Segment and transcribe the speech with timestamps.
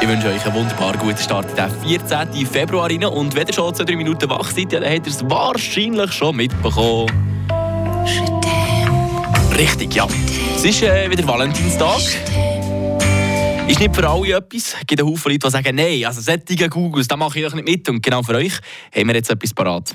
[0.00, 2.46] Ich wünsche euch einen wunderbar guten Start in den 14.
[2.46, 3.04] Februar rein.
[3.04, 6.36] Und wenn ihr schon zwei, drei Minuten wach seid, dann habt ihr es wahrscheinlich schon
[6.36, 7.08] mitbekommen.
[9.56, 10.06] Richtig, ja.
[10.54, 12.00] Es ist äh, wieder Valentinstag.
[13.68, 14.74] Ist nicht für alle etwas.
[14.80, 17.68] Es gibt Haufen Leute, die sagen, nein, also solche Googles, da mache ich doch nicht
[17.68, 17.86] mit.
[17.90, 18.54] Und genau für euch
[18.96, 19.92] haben wir jetzt etwas parat.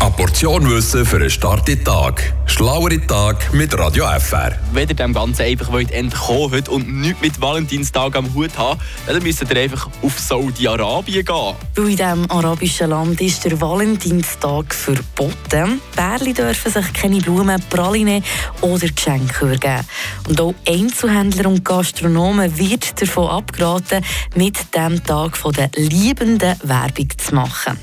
[0.00, 2.34] Eine Portion Wissen für einen Start in den Tag.
[2.44, 4.58] Schlauere Tag mit Radio FR.
[4.72, 8.78] Wenn ihr dem Ganzen einfach wollt entkommen wollt und nichts mit Valentinstag am Hut haben,
[9.06, 11.54] dann müsst ihr einfach auf Saudi-Arabien gehen.
[11.76, 15.80] Weil in diesem arabischen Land ist der Valentinstag verboten.
[15.96, 18.22] Bärli dürfen sich keine Blumen, Praline
[18.60, 19.86] oder Geschenke übergeben.
[20.28, 24.04] Und auch Einzelhändler und Gastronomen wird davon abgeraten,
[24.34, 27.78] mit dem Tag der Liebenden Werbung zu machen.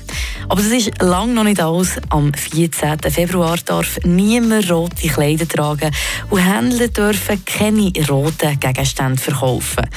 [0.48, 2.00] Aber das ist lange noch nicht alles.
[2.08, 2.98] Am 14.
[3.10, 5.94] Februar darf niemand rote Kleider tragen
[6.30, 9.88] und Händler dürfen keine roten Gegenstände verkaufen.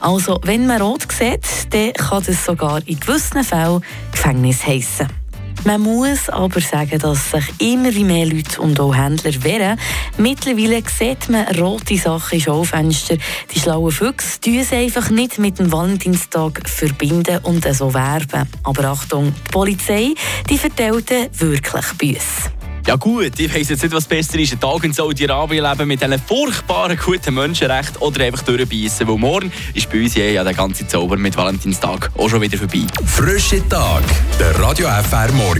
[0.00, 5.19] Also, wenn man rot sieht, dann kann das sogar in gewissen Fällen Gefängnis heissen.
[5.64, 9.78] Man muss aber sagen, dass sich immer mehr Leute und auch Händler wehren.
[10.16, 13.18] Mittlerweile sieht man rote Sachen in Schaufenstern.
[13.54, 18.48] Die schlauen Füchse tun sie einfach nicht mit dem Valentinstag verbinden und so werben.
[18.62, 20.14] Aber Achtung, die Polizei
[20.48, 22.59] die verteilt wirklich Büsse.
[22.86, 24.52] Ja gut, ich weiss jetzt nicht, was besser ist.
[24.52, 29.06] Ein Tag in Saudi-Arabien leben mit einem furchtbaren guten Menschenrecht oder einfach durchbeissen.
[29.06, 32.86] Weil morgen ist bei uns ja der ganze Zauber mit Valentinstag auch schon wieder vorbei.
[33.04, 34.02] Frische Tag,
[34.38, 35.58] der Radio FR Morgen.